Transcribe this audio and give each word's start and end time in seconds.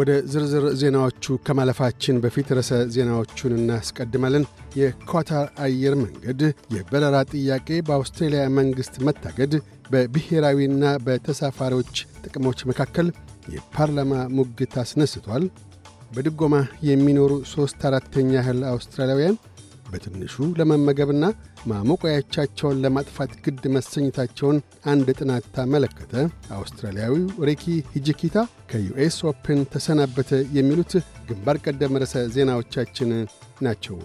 ወደ 0.00 0.10
ዝርዝር 0.32 0.64
ዜናዎቹ 0.80 1.34
ከማለፋችን 1.46 2.20
በፊት 2.22 2.48
ርዕሰ 2.56 2.72
ዜናዎቹን 2.94 3.54
እናስቀድማለን። 3.56 4.44
የኳታር 4.78 5.46
አየር 5.64 5.94
መንገድ 6.02 6.40
የበረራ 6.74 7.16
ጥያቄ 7.32 7.68
በአውስትሬልያ 7.88 8.42
መንግሥት 8.58 8.96
መታገድ 9.06 9.54
በብሔራዊና 9.90 10.84
በተሳፋሪዎች 11.06 11.94
ጥቅሞች 12.24 12.60
መካከል 12.70 13.08
የፓርላማ 13.54 14.12
ሙግት 14.36 14.74
አስነስቷል። 14.82 15.44
በድጎማ 16.14 16.54
የሚኖሩ 16.86 17.32
ሦስት 17.50 17.80
አራተኛ 17.88 18.30
ያህል 18.38 18.60
አውስትራሊያውያን 18.70 19.36
በትንሹ 19.90 20.46
ለመመገብና 20.58 21.24
ማሞቆያቻቸውን 21.70 22.80
ለማጥፋት 22.84 23.32
ግድ 23.44 23.62
መሰኘታቸውን 23.74 24.58
አንድ 24.92 25.08
ጥናት 25.18 25.46
ታመለከተ። 25.56 26.14
አውስትራሊያዊው 26.56 27.18
ሪኪ 27.48 27.64
ሂጂኪታ 27.94 28.36
ከዩኤስ 28.72 29.18
ኦፕን 29.30 29.62
ተሰናበተ። 29.74 30.32
የሚሉት 30.58 30.94
ግንባር 31.28 31.58
ቀደም 31.64 32.00
ርዕሰ 32.02 32.26
ዜናዎቻችን 32.34 33.12
ናቸው። 33.60 33.98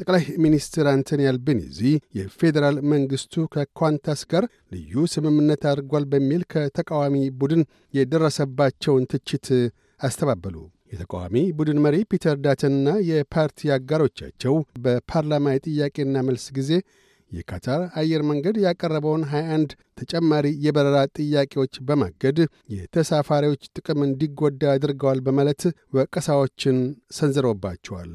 ጠቅላይ 0.00 0.24
ሚኒስትር 0.42 0.86
አንቶኒ 0.90 1.22
አልቤኒዚ 1.28 1.78
የፌዴራል 2.18 2.76
መንግሥቱ 2.92 3.44
ከኳንታስ 3.54 4.20
ጋር 4.32 4.44
ልዩ 4.72 5.04
ስምምነት 5.12 5.62
አድርጓል 5.70 6.04
በሚል 6.12 6.42
ከተቃዋሚ 6.52 7.24
ቡድን 7.40 7.62
የደረሰባቸውን 7.94 9.08
ትችት 9.12 9.48
አስተባበሉ። 10.00 10.56
የተቃዋሚ 10.92 11.36
ቡድን 11.58 11.78
መሪ 11.84 11.96
ፒተር 12.10 12.36
ዳተንና 12.44 12.88
የፓርቲ 13.08 13.70
አጋሮቻቸው 13.76 14.54
በፓርላማ 14.84 15.54
የጥያቄና 15.54 16.22
መልስ 16.28 16.46
ጊዜ 16.58 16.70
የካታር 17.32 17.80
አየር 18.00 18.22
መንገድ 18.28 18.56
ያቀረበውን 18.64 19.22
21 19.30 19.72
ተጨማሪ 20.00 20.46
የበረራ 20.64 20.98
ጥያቄዎች 21.18 21.74
በማገድ 21.88 22.38
የተሳፋሪዎች 22.76 23.62
ጥቅም 23.76 24.00
እንዲጎዳ 24.06 24.62
አድርገዋል 24.74 25.20
በማለት 25.26 25.62
ወቀሳዎችን 25.98 26.76
ሰንዝረውባቸዋል። 27.18 28.12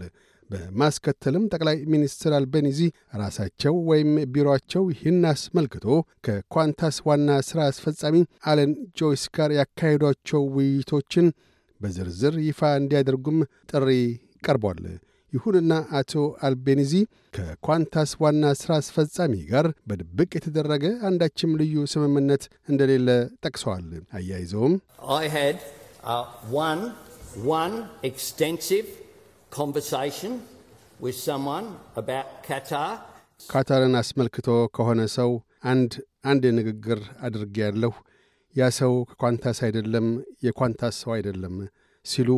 በማስከተልም 0.49 1.43
ጠቅላይ 1.53 1.77
ሚኒስትር 1.91 2.31
አልቤኒዚ 2.37 2.79
ራሳቸው 3.19 3.75
ወይም 3.89 4.09
ቢሮአቸው 4.33 4.83
ይህን 4.93 5.19
አስመልክቶ 5.29 5.85
ከኳንታስ 6.27 6.97
ዋና 7.07 7.37
ሥራ 7.49 7.59
አስፈጻሚ 7.71 8.17
አለን 8.51 8.71
ጆይስ 8.99 9.23
ጋር 9.37 9.51
ያካሄዷቸው 9.59 10.43
ውይይቶችን 10.57 11.27
በዝርዝር 11.81 12.35
ይፋ 12.47 12.71
እንዲያደርጉም 12.79 13.39
ጥሪ 13.71 13.89
ቀርቧል። 14.45 14.83
ይሁንና 15.33 15.73
አቶ 15.97 16.13
አልቤኒዚ 16.45 16.93
ከኳንታስ 17.35 18.11
ዋና 18.21 18.45
ሥራ 18.59 18.71
አስፈጻሚ 18.81 19.33
ጋር 19.51 19.67
በድብቅ 19.89 20.29
የተደረገ 20.37 20.85
አንዳችም 21.09 21.51
ልዩ 21.61 21.83
ስምምነት 21.93 22.43
እንደሌለ 22.71 23.07
ጠቅሰዋል። 23.45 23.85
አያይዘውም 24.17 24.73
ካታርን 33.49 33.95
አስመልክቶ 33.99 34.47
ከሆነ 34.75 35.01
ሰው 35.15 35.31
አንድ 35.71 35.93
አንድ 36.25 36.43
ንግግር 36.57 36.99
አድርጌያለሁ 37.27 37.93
ያ 38.55 38.69
ሰው 38.77 38.93
ከኳንታስ 39.11 39.59
አይደለም፣ 39.67 40.07
የኳንታስ 40.45 40.95
ሰው 41.03 41.11
አይደለም 41.15 41.55
ሲሉ 42.05 42.29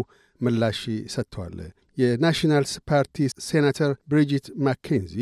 ምላሽ 0.42 0.80
ሰጥተዋል። 1.14 1.58
የናሽናልስ 1.98 2.74
ፓርቲ 2.90 3.16
ሴናተር 3.46 3.92
ብሪጂት 4.12 4.46
ማኬንዚ 4.68 5.16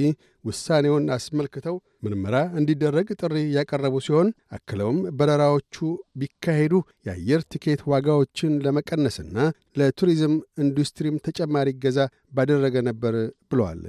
ውሳኔውን 0.45 1.05
አስመልክተው 1.15 1.75
ምርመራ 2.03 2.35
እንዲደረግ 2.59 3.07
ጥሪ 3.19 3.35
ያቀረቡ 3.55 3.95
ሲሆን 4.05 4.27
አክለውም 4.57 4.99
በረራዎቹ 5.17 5.75
ቢካሄዱ 6.21 6.73
የአየር 7.07 7.41
ቲኬት 7.51 7.81
ዋጋዎችን 7.91 8.53
ለመቀነስና 8.65 9.37
ለቱሪዝም 9.79 10.33
ኢንዱስትሪም 10.63 11.21
ተጨማሪ 11.27 11.69
እገዛ 11.83 11.99
ባደረገ 12.31 12.75
ነበር 12.89 13.15
ብለዋል። 13.51 13.83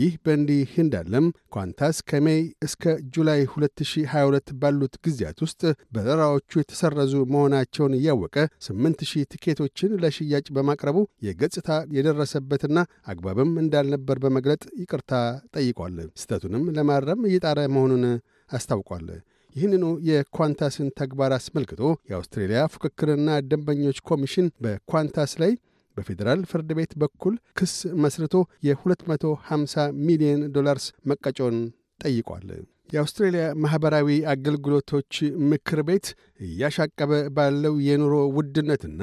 ይህ 0.00 0.12
በእንዲህ 0.24 0.70
እንዳለም 0.82 1.24
ኳንታስ 1.54 1.96
ከሜይ 2.10 2.38
እስከ 2.66 2.84
ጁላይ 3.14 3.40
2022 3.46 4.52
ባሉት 4.60 4.94
ጊዜያት 5.04 5.38
ውስጥ 5.44 5.62
በረራዎቹ 5.94 6.60
የተሰረዙ 6.60 7.14
መሆናቸውን 7.32 7.96
እያወቀ 7.98 8.36
8000 8.66 9.26
ቲኬቶችን 9.32 9.96
ለሽያጭ 10.02 10.46
በማቅረቡ 10.56 10.98
የገጽታ 11.26 11.68
የደረሰበትና 11.96 12.78
አግባብም 13.12 13.52
እንዳልነበር 13.64 14.20
በመግለጥ 14.24 14.62
ይቅርታ 14.82 15.12
ጠይቋል። 15.56 15.98
ስህተቱንም 16.20 16.64
ለማረም 16.78 17.26
እየጣረ 17.30 17.66
መሆኑን 17.74 18.06
አስታውቋል። 18.50 19.08
ይህንኑ 19.56 19.84
የኳንታስን 20.08 20.88
ተግባር 20.98 21.32
አስመልክቶ 21.36 21.80
የአውስትሬልያ 22.10 22.60
ፉክክርና 22.74 23.30
ደንበኞች 23.48 23.98
ኮሚሽን 24.10 24.48
በኳንታስ 24.64 25.32
ላይ 25.42 25.52
በፌዴራል 25.96 26.42
ፍርድ 26.50 26.70
ቤት 26.78 26.92
በኩል 27.02 27.34
ክስ 27.58 27.72
መስርቶ 28.02 28.34
የ250 28.66 29.76
ሚሊዮን 30.06 30.42
ዶላርስ 30.54 30.86
መቀጮን 31.10 31.56
ጠይቋል። 32.00 32.46
የአውስትሬልያ 32.94 33.42
ማኅበራዊ 33.62 34.08
አገልግሎቶች 34.32 35.12
ምክር 35.50 35.80
ቤት 35.88 36.06
እያሻቀበ 36.44 37.12
ባለው 37.36 37.74
የኑሮ 37.86 38.14
ውድነትና 38.36 39.02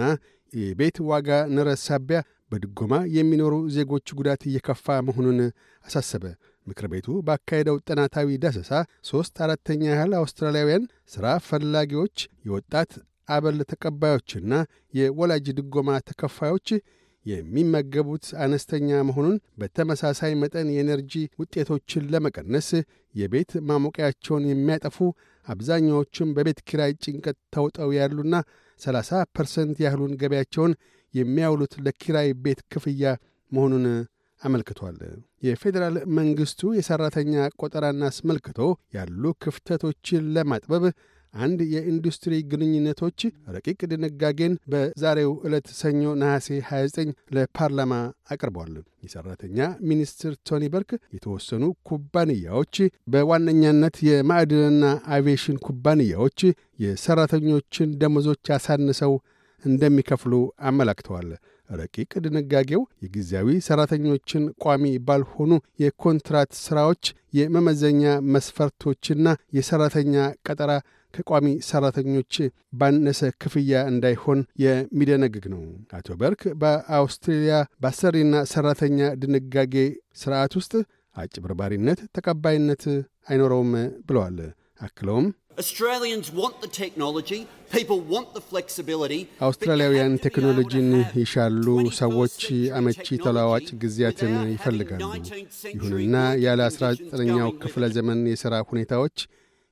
የቤት 0.53 0.97
ዋጋ 1.09 1.29
ንረት 1.53 1.79
ሳቢያ 1.85 2.19
በድጎማ 2.51 2.93
የሚኖሩ 3.15 3.55
ዜጎች 3.75 4.07
ጉዳት 4.17 4.41
እየከፋ 4.49 4.95
መሆኑን 5.07 5.39
አሳሰበ። 5.85 6.23
ምክር 6.67 6.85
ቤቱ 6.91 7.07
ባካሄደው 7.27 7.77
ጥናታዊ 7.87 8.37
ዳሰሳ 8.43 8.71
ሦስት 9.09 9.35
አራተኛ 9.45 9.83
ያህል 9.91 10.13
አውስትራሊያውያን 10.19 10.85
ሥራ 11.13 11.25
ፈላጊዎች 11.47 12.15
የወጣት 12.47 12.91
አበል 13.27 13.59
ተቀባዮችና 13.71 14.53
የወላጅ 14.93 15.47
ድጎማ 15.57 15.97
ተከፋዮች 16.09 16.69
የሚመገቡት 17.25 18.25
አነስተኛ 18.43 18.89
መሆኑን፣ 19.07 19.37
በተመሳሳይ 19.61 20.33
መጠን 20.41 20.67
የ 20.73 20.83
energy 20.83 21.13
ውጤቶችን 21.41 22.07
ለመቀነስ 22.13 22.69
የቤት 23.15 23.51
ማሞቂያቸውን 23.69 24.43
የሚያጠፉ 24.49 24.97
አብዛኛዎቹም 25.47 26.33
በቤት 26.37 26.59
ኪራይ 26.69 26.93
ጭንቀት 27.03 27.37
ተውጠው 27.55 27.89
ያሉና 27.97 28.35
30 28.81 29.23
percent 29.35 29.77
ያህሉን 29.85 30.17
ገቢያቸውን 30.21 30.73
የሚያውሉት 31.13 31.73
ለኪራይ 31.85 32.29
ቤት 32.43 32.61
ክፍያ 32.73 33.11
መሆኑን 33.51 33.85
አመልክቷል። 34.41 34.97
የፌዴራል 35.43 35.95
መንግሥቱ 36.17 36.69
የሠራተኛ 36.77 37.33
ቆጠራን 37.61 38.01
አስመልክቶ 38.07 38.59
ያሉ 38.97 39.23
ክፍተቶችን 39.43 40.27
ለማጥበብ 40.35 40.83
አንድ 41.33 41.59
የኢንዱስትሪ 41.73 42.33
ግንኙነቶች 42.51 43.19
ረቂቅ 43.55 43.79
ድንጋጌን 43.91 44.53
በዛሬው 44.71 45.31
ዕለት 45.47 45.67
ሰኞ 45.79 46.03
ነሐሴ 46.21 46.47
29 46.67 47.11
ለፓርላማ 47.35 47.93
አቅርቧል። 48.31 48.73
የሠራተኛ 49.05 49.57
ሚኒስትር 49.89 50.33
ቶኒ 50.49 50.63
በርክ 50.73 50.91
የተወሰኑ 51.15 51.63
ኩባንያዎች 51.89 52.75
በዋነኛነት 53.13 53.97
የማዕድንና 54.07 54.85
አቪዬሽን 55.15 55.59
ኩባንያዎች 55.67 56.39
የሠራተኞችን 56.85 57.93
ደመዞች 58.01 58.45
አሳንሰው 58.57 59.13
እንደሚከፍሉ 59.63 60.33
አመላክተዋል። 60.67 61.29
ረቂቅ 61.69 62.11
ድንጋጌው 62.25 62.81
የጊዜያዊ 63.03 63.47
ሠራተኞችን 63.65 64.43
ቋሚ 64.63 64.83
ባልሆኑ 65.07 65.51
የኮንትራት 65.83 66.51
ሥራዎች 66.61 67.03
የመመዘኛ 67.37 68.03
መስፈርቶችና 68.35 69.25
የሠራተኛ 69.57 70.15
ቀጠራ 70.47 70.71
ከቋሚ 71.17 71.47
ሠራተኞች 71.69 72.35
ባነሰ 72.79 73.21
ክፍያ 73.43 73.81
እንዳይሆን 73.91 74.39
የሚደነግግ 74.63 75.47
ነው። 75.53 75.63
አቶ 75.97 76.17
በርክ 76.21 76.43
በአውስትሬልያ 76.61 77.55
በአሰሪና 77.83 78.43
ሠራተኛ 78.51 78.99
ድንጋጌ 79.23 79.75
ሥርዓት 80.17 80.55
ውስጥ 80.59 80.73
አጭበርባሪነት 81.15 81.99
ተቀባይነት 82.17 82.83
አይኖረውም 83.29 83.71
ብለዋል። 84.09 84.39
አክለውም 84.85 85.27
አውስትራሊያውያን 89.41 90.13
ቴክኖሎጂን 90.25 90.89
ይሻሉ፣ 91.19 91.65
ሰዎች 91.99 92.35
አመቺ 92.77 93.07
ተለዋዋጭ 93.23 93.67
ጊዜያትን 93.83 94.35
ይፈልጋሉ። 94.53 95.01
ይሁንና 95.75 96.15
ያለ 96.45 96.61
19ኛው 96.69 97.49
ክፍለ 97.63 97.89
ዘመን 97.97 98.21
የሥራ 98.31 98.53
ሁኔታዎች 98.69 99.17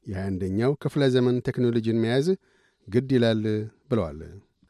የ21ኛው 0.06 0.72
ክፍለ 0.84 1.04
ዘመን 1.16 1.38
ቴክኖሎጂን 1.48 2.02
መያዝ 2.04 2.28
ግድ 2.88 3.10
ይላል 3.16 3.42
ብለዋል። 3.92 4.20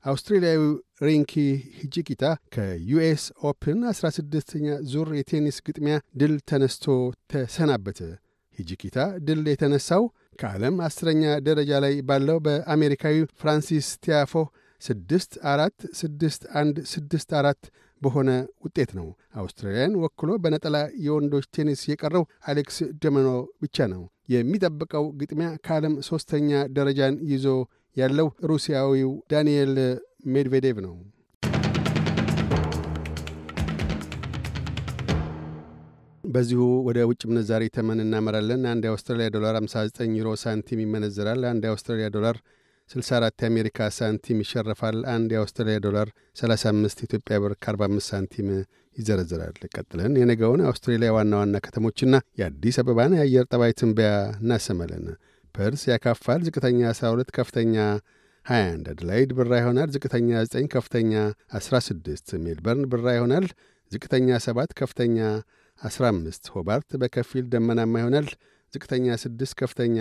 አውስትሬልያዊ 0.05 0.59
ሪኪ 1.05 1.33
ሂጂኪታ 1.79 2.23
ከዩኤስ 2.55 3.23
ኦፕን 3.49 3.79
16ኛ 3.91 4.67
ዙር 4.91 5.09
የቴኒስ 5.19 5.57
ግጥሚያ 5.67 5.95
ድል 6.21 6.35
ተነስቶ 6.49 6.85
ተሰናበተ። 7.33 7.99
ሂጂኪታ 8.57 8.97
ድል 9.27 9.41
የተነሳው 9.51 10.03
ከዓለም 10.41 10.75
አስረኛ 10.87 11.23
ደረጃ 11.47 11.71
ላይ 11.85 11.95
ባለው 12.09 12.37
በአሜሪካዊ 12.45 13.17
ፍራንሲስ 13.41 13.87
ቲያፎ 14.05 14.33
ስድስት 14.85 15.33
አራት 15.51 15.77
ስድስት 15.99 16.41
አንድ 16.61 16.77
ስድስት 16.91 17.29
አራት 17.39 17.61
በሆነ 18.01 18.29
ውጤት 18.65 18.91
ነው። 18.97 19.07
አውስትራሊያን 19.41 19.97
ወክሎ 20.01 20.31
በነጠላ 20.43 20.77
የወንዶች 21.05 21.45
ቴኒስ 21.55 21.81
የቀረው 21.91 22.23
አሌክስ 22.47 22.77
ደሚኖ 23.03 23.29
ብቻ 23.63 23.87
ነው። 23.93 24.03
የሚጠብቀው 24.33 25.05
ግጥሚያ 25.19 25.49
ከዓለም 25.65 25.95
ሦስተኛ 26.09 26.51
ደረጃን 26.77 27.17
ይዞ 27.31 27.47
ያለው 27.97 28.29
ሩሲያዊው 28.51 29.11
ዳንኤል 29.31 29.73
ሜድቬዴቭ 30.33 30.77
ነው። 30.87 30.95
በዚሁ 36.23 36.61
ወደ 36.87 36.99
ውጭ 37.09 37.21
ምንዛሪ 37.29 37.63
ተመን 37.75 37.99
እናመራለን። 38.03 38.61
አንድ 38.71 38.83
የአውስትራሊያ 38.87 39.27
ዶላር 39.35 39.55
59 39.59 40.15
ዩሮ 40.19 40.29
ሳንቲም 40.41 40.79
ይመነዝራል። 40.83 41.41
አንድ 41.51 41.63
የአውስትራሊያ 41.67 42.07
ዶላር 42.15 42.37
64 42.89 43.43
የአሜሪካ 43.43 43.87
ሳንቲም 43.95 44.41
ይሸረፋል። 44.43 44.97
አንድ 45.13 45.29
የአውስትራሊያ 45.33 45.77
ዶላር 45.85 46.07
35 46.39 47.03
ኢትዮጵያ 47.05 47.35
ብር 47.43 47.53
ከ45 47.63 48.09
ሳንቲም 48.09 48.49
ይዘረዝራል። 48.97 49.55
ቀጥለን 49.73 50.13
የነገውን 50.19 50.61
የአውስትሬሊያ 50.63 51.09
ዋና 51.15 51.33
ዋና 51.41 51.61
ከተሞችና 51.65 52.15
የአዲስ 52.39 52.77
አበባን 52.81 53.15
የአየር 53.17 53.47
ጠባይ 53.51 53.73
ትንበያ 53.79 54.11
እናሰማለን። 54.37 55.07
ፐርስ 55.55 55.83
ያካፋል። 55.91 56.41
ዝቅተኛ 56.47 56.79
12፣ 56.93 57.33
ከፍተኛ 57.37 57.75
21። 58.45 58.87
አድላይድ 58.93 59.29
ብራ 59.37 59.51
ይሆናል። 59.61 59.89
ዝቅተኛ 59.95 60.29
9፣ 60.47 60.67
ከፍተኛ 60.73 61.13
16። 61.59 62.35
ሜልበርን 62.45 62.85
ብራ 62.91 63.07
ይሆናል። 63.17 63.47
ዝቅተኛ 63.91 64.37
7፣ 64.45 64.73
ከፍተኛ 64.79 65.17
15 65.81 66.51
ሆባርት 66.53 66.89
በከፊል 67.01 67.45
ደመናማ 67.53 67.95
ይሆናል። 68.03 68.27
ዝቅተኛ 68.73 69.07
6 69.19 69.53
ከፍተኛ 69.59 69.97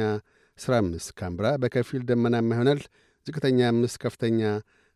15 0.59 1.13
ካምብራ 1.19 1.47
በከፊል 1.63 2.03
ደመናማ 2.11 2.51
ይሆናል። 2.55 2.81
ዝቅተኛ 3.27 3.61
5 3.73 3.99
ከፍተኛ 4.05 4.41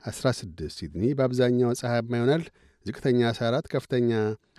16 0.05 0.65
ሲድኒ 0.77 1.03
በአብዛኛው 1.19 1.71
ፀሐያማ 1.81 2.13
ይሆናል። 2.21 2.45
ዝቅተኛ 2.87 3.21
14 3.33 3.69
ከፍተኛ 3.75 4.11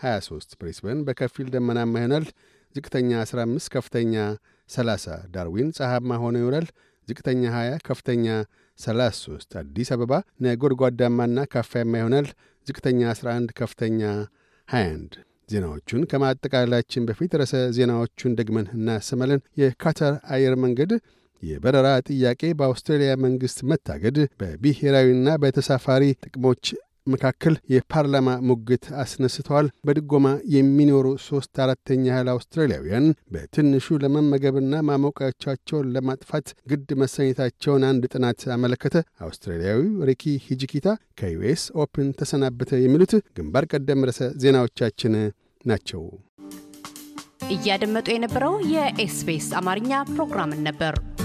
23 0.03 0.57
ብሬስበን 0.59 0.99
በከፊል 1.07 1.47
ደመናማ 1.55 1.93
ይሆናል። 2.01 2.25
ዝቅተኛ 2.75 3.11
15 3.23 3.71
ከፍተኛ 3.75 4.15
30 4.69 5.15
ዳርዊን 5.35 5.69
ፀሐያማ 5.77 6.19
ሆኖ 6.23 6.35
ይውላል። 6.43 6.67
ዝቅተኛ 7.07 7.43
20 7.53 7.79
ከፍተኛ 7.87 8.25
33 8.79 9.57
አዲስ 9.61 9.89
አበባ 9.95 10.11
ነጎድጓዳማና 10.45 11.47
ካፋያማ 11.53 11.93
ይሆናል። 12.01 12.27
ዝቅተኛ 12.67 13.01
11 13.13 13.55
ከፍተኛ 13.61 14.01
21 14.69 15.17
ዜናዎቹን 15.49 16.01
ከማጠቃላላችን 16.11 17.05
በፊት 17.07 17.31
ርዕሰ 17.39 17.55
ዜናዎቹን 17.77 18.35
ደግመን 18.39 18.67
እናሰማለን። 18.75 19.43
የካታር 19.61 20.15
አየር 20.35 20.55
መንገድ 20.63 20.91
የበረራ 21.43 21.87
ጥያቄ 22.09 22.41
በአውስትራሊያ 22.59 23.11
መንግሥት 23.25 23.59
መታገድ 23.69 24.17
በብሔራዊና 24.39 25.37
በተሳፋሪ 25.43 26.05
ጥቅሞች 26.25 26.63
መካከል 27.11 27.55
የፓርላማ 27.73 28.29
ሙግት 28.49 28.85
አስነስተዋል። 29.03 29.67
በድጎማ 29.85 30.25
የሚኖሩ 30.55 31.07
ሦስት 31.25 31.61
አራተኛ 31.63 32.05
ያህል 32.09 32.29
አውስትራሊያውያን 32.33 33.05
በትንሹ 33.33 33.97
ለመመገብና 34.03 34.81
ማሞቂያዎቻቸውን 34.89 35.91
ለማጥፋት 35.95 36.47
ግድ 36.71 36.89
መሰኘታቸውን 37.01 37.85
አንድ 37.89 38.05
ጥናት 38.13 38.41
አመለከተ። 38.55 38.95
አውስትራሊያዊው 39.21 39.77
ሪኪ 40.09 40.35
ሂጂኪታ 40.47 40.87
ከዩኤስ 41.19 41.63
ኦፕን 41.83 42.09
ተሰናበተ። 42.19 42.71
የሚሉት 42.83 43.13
ግንባር 43.37 43.65
ቀደም 43.73 44.05
ርዕሰ 44.09 44.31
ዜናዎቻችን 44.43 45.15
ናቸው። 45.65 46.03
እያደመጡ 47.53 48.07
የነበረው 48.13 48.55
የኤስቢኤስ 48.71 49.47
አማርኛ 49.59 49.91
ፕሮግራምን 50.09 50.59
ነበር። 50.67 50.95